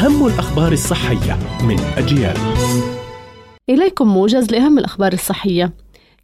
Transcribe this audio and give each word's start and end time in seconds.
أهم 0.00 0.26
الأخبار 0.26 0.72
الصحية 0.72 1.38
من 1.62 1.80
أجيال. 1.96 2.36
إليكم 3.70 4.08
موجز 4.08 4.50
لأهم 4.50 4.78
الأخبار 4.78 5.12
الصحية. 5.12 5.72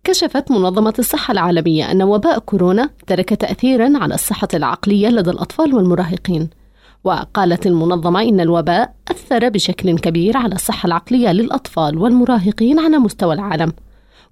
كشفت 0.04 0.50
منظمة 0.50 0.94
الصحة 0.98 1.32
العالمية 1.32 1.90
أن 1.90 2.02
وباء 2.02 2.38
كورونا 2.38 2.90
ترك 3.06 3.34
تأثيرا 3.34 3.98
على 3.98 4.14
الصحة 4.14 4.48
العقلية 4.54 5.08
لدى 5.08 5.30
الأطفال 5.30 5.74
والمراهقين. 5.74 6.50
وقالت 7.04 7.66
المنظمة 7.66 8.22
إن 8.22 8.40
الوباء 8.40 8.94
أثر 9.10 9.48
بشكل 9.48 9.98
كبير 9.98 10.36
على 10.36 10.54
الصحة 10.54 10.86
العقلية 10.86 11.32
للأطفال 11.32 11.98
والمراهقين 11.98 12.78
على 12.78 12.98
مستوى 12.98 13.34
العالم. 13.34 13.72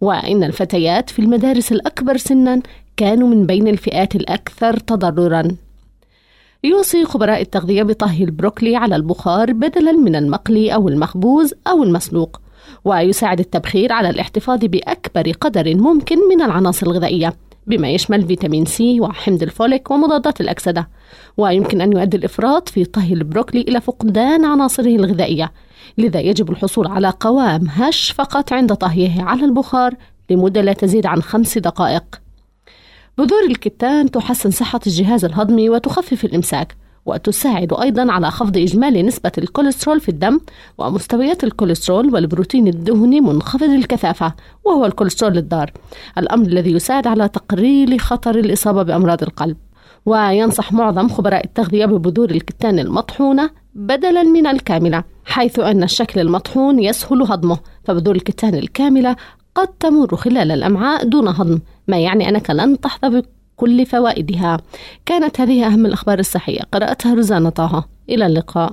وإن 0.00 0.44
الفتيات 0.44 1.10
في 1.10 1.18
المدارس 1.18 1.72
الأكبر 1.72 2.16
سنا 2.16 2.62
كانوا 2.96 3.28
من 3.28 3.46
بين 3.46 3.68
الفئات 3.68 4.14
الأكثر 4.14 4.76
تضررا. 4.76 5.56
يوصي 6.64 7.04
خبراء 7.04 7.40
التغذية 7.40 7.82
بطهي 7.82 8.24
البروكلي 8.24 8.76
على 8.76 8.96
البخار 8.96 9.52
بدلا 9.52 9.92
من 9.92 10.16
المقلي 10.16 10.74
أو 10.74 10.88
المخبوز 10.88 11.54
أو 11.66 11.82
المسلوق 11.82 12.40
ويساعد 12.84 13.40
التبخير 13.40 13.92
على 13.92 14.10
الاحتفاظ 14.10 14.58
بأكبر 14.64 15.32
قدر 15.32 15.74
ممكن 15.74 16.28
من 16.28 16.42
العناصر 16.42 16.86
الغذائية 16.86 17.34
بما 17.66 17.90
يشمل 17.90 18.26
فيتامين 18.26 18.64
سي 18.64 19.00
وحمض 19.00 19.42
الفوليك 19.42 19.90
ومضادات 19.90 20.40
الأكسدة. 20.40 20.88
ويمكن 21.36 21.80
أن 21.80 21.92
يؤدي 21.92 22.16
الإفراط 22.16 22.68
في 22.68 22.84
طهي 22.84 23.12
البروكلي 23.12 23.60
إلى 23.60 23.80
فقدان 23.80 24.44
عناصره 24.44 24.96
الغذائية 24.96 25.52
لذا 25.98 26.20
يجب 26.20 26.50
الحصول 26.50 26.86
على 26.86 27.12
قوام 27.20 27.66
هش 27.68 28.10
فقط 28.10 28.52
عند 28.52 28.74
طهيه 28.74 29.22
على 29.22 29.44
البخار 29.44 29.94
لمدة 30.30 30.60
لا 30.60 30.72
تزيد 30.72 31.06
عن 31.06 31.22
خمس 31.22 31.58
دقائق. 31.58 32.23
بذور 33.18 33.44
الكتان 33.50 34.10
تحسن 34.10 34.50
صحة 34.50 34.80
الجهاز 34.86 35.24
الهضمي 35.24 35.68
وتخفف 35.68 36.24
الإمساك 36.24 36.76
وتساعد 37.06 37.72
أيضا 37.72 38.12
على 38.12 38.30
خفض 38.30 38.56
إجمالي 38.56 39.02
نسبة 39.02 39.32
الكوليسترول 39.38 40.00
في 40.00 40.08
الدم 40.08 40.40
ومستويات 40.78 41.44
الكوليسترول 41.44 42.14
والبروتين 42.14 42.68
الدهني 42.68 43.20
منخفض 43.20 43.62
الكثافة 43.62 44.34
وهو 44.64 44.86
الكوليسترول 44.86 45.38
الضار 45.38 45.70
الأمر 46.18 46.46
الذي 46.46 46.72
يساعد 46.72 47.06
على 47.06 47.28
تقليل 47.28 48.00
خطر 48.00 48.38
الإصابة 48.38 48.82
بأمراض 48.82 49.22
القلب. 49.22 49.56
وينصح 50.06 50.72
معظم 50.72 51.08
خبراء 51.08 51.44
التغذية 51.44 51.86
ببذور 51.86 52.30
الكتان 52.30 52.78
المطحونة 52.78 53.50
بدلا 53.74 54.22
من 54.22 54.46
الكاملة 54.46 55.04
حيث 55.24 55.58
أن 55.58 55.82
الشكل 55.82 56.20
المطحون 56.20 56.78
يسهل 56.78 57.22
هضمه 57.22 57.58
فبذور 57.84 58.14
الكتان 58.14 58.54
الكاملة 58.54 59.16
قد 59.54 59.68
تمر 59.68 60.16
خلال 60.16 60.50
الأمعاء 60.50 61.04
دون 61.04 61.28
هضم. 61.28 61.58
ما 61.88 61.98
يعني 62.00 62.28
أنك 62.28 62.50
لن 62.50 62.80
تحظى 62.80 63.22
بكل 63.56 63.86
فوائدها. 63.86 64.58
كانت 65.06 65.40
هذه 65.40 65.66
أهم 65.66 65.86
الأخبار 65.86 66.18
الصحية. 66.18 66.60
قرأتها 66.72 67.14
رزانة 67.14 67.50
طه. 67.50 67.84
إلى 68.08 68.26
اللقاء. 68.26 68.72